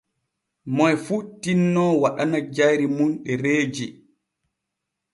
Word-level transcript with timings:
Moy 0.75 0.95
fu 1.05 1.15
tinno 1.41 1.83
waɗana 2.01 2.37
jayri 2.55 2.85
mun 2.97 3.11
ɗereeji. 3.23 3.85